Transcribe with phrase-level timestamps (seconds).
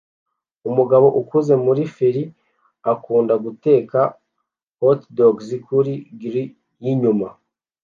[0.69, 2.23] Umugabo ukuze muri feri
[2.91, 3.99] akunda guteka
[4.79, 6.49] hotdogs kuri grill
[6.83, 7.27] yinyuma